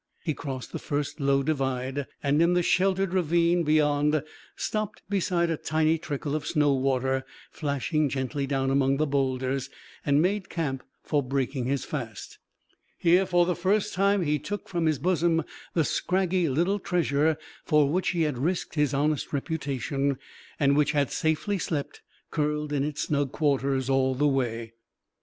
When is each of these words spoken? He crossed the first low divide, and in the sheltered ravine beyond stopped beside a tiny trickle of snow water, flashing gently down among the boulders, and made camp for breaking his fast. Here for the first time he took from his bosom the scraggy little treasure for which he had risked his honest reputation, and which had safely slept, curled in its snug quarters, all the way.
He 0.23 0.33
crossed 0.33 0.71
the 0.71 0.79
first 0.79 1.19
low 1.19 1.43
divide, 1.43 2.07
and 2.23 2.41
in 2.41 2.55
the 2.55 2.63
sheltered 2.63 3.13
ravine 3.13 3.61
beyond 3.61 4.23
stopped 4.55 5.03
beside 5.09 5.51
a 5.51 5.57
tiny 5.57 5.99
trickle 5.99 6.33
of 6.35 6.47
snow 6.47 6.73
water, 6.73 7.23
flashing 7.51 8.09
gently 8.09 8.47
down 8.47 8.71
among 8.71 8.97
the 8.97 9.05
boulders, 9.05 9.69
and 10.03 10.19
made 10.19 10.49
camp 10.49 10.81
for 11.03 11.21
breaking 11.21 11.65
his 11.65 11.85
fast. 11.85 12.39
Here 12.97 13.27
for 13.27 13.45
the 13.45 13.55
first 13.55 13.93
time 13.93 14.23
he 14.23 14.39
took 14.39 14.67
from 14.67 14.87
his 14.87 14.97
bosom 14.97 15.43
the 15.75 15.85
scraggy 15.85 16.49
little 16.49 16.79
treasure 16.79 17.37
for 17.63 17.87
which 17.87 18.09
he 18.09 18.23
had 18.23 18.39
risked 18.39 18.73
his 18.73 18.95
honest 18.95 19.31
reputation, 19.31 20.17
and 20.59 20.75
which 20.75 20.93
had 20.93 21.11
safely 21.11 21.59
slept, 21.59 22.01
curled 22.31 22.73
in 22.73 22.83
its 22.83 23.03
snug 23.03 23.31
quarters, 23.31 23.87
all 23.87 24.15
the 24.15 24.27
way. 24.27 24.73